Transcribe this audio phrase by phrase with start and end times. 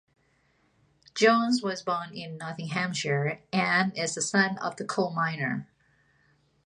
[1.13, 5.69] Jones was born in Nottinghamshire and is the son of a coal miner.